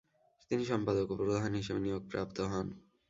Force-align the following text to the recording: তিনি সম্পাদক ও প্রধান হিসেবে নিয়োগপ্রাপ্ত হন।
তিনি 0.51 0.63
সম্পাদক 0.65 1.07
ও 1.09 1.19
প্রধান 1.21 1.51
হিসেবে 1.59 1.79
নিয়োগপ্রাপ্ত 1.81 2.37
হন। 2.51 2.67